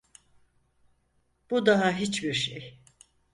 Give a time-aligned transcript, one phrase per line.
[1.51, 2.79] Bu daha hiçbir şey.